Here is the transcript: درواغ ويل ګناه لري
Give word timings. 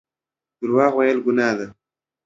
درواغ 0.61 0.91
ويل 0.97 1.17
ګناه 1.25 1.53
لري 1.57 1.73